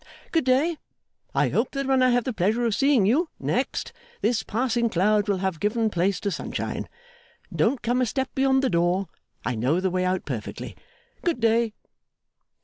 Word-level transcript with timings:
Good 0.31 0.45
day! 0.45 0.77
I 1.35 1.49
hope 1.49 1.69
that 1.73 1.85
when 1.85 2.01
I 2.01 2.09
have 2.09 2.23
the 2.23 2.33
pleasure 2.33 2.65
of 2.65 2.73
seeing 2.73 3.05
you, 3.05 3.29
next, 3.39 3.93
this 4.21 4.41
passing 4.41 4.89
cloud 4.89 5.29
will 5.29 5.37
have 5.37 5.59
given 5.59 5.91
place 5.91 6.19
to 6.21 6.31
sunshine. 6.31 6.89
Don't 7.55 7.83
come 7.83 8.01
a 8.01 8.07
step 8.07 8.33
beyond 8.33 8.63
the 8.63 8.69
door. 8.71 9.09
I 9.45 9.53
know 9.53 9.79
the 9.79 9.91
way 9.91 10.03
out 10.03 10.25
perfectly. 10.25 10.75
Good 11.23 11.39
day! 11.39 11.73